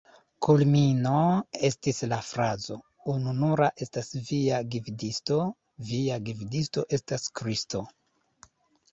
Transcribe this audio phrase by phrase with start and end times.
[0.43, 1.17] Kulmino
[1.67, 2.77] estis la frazo:
[3.13, 5.37] "Ununura estas via gvidisto,
[5.91, 7.83] via gvidisto estas Kristo.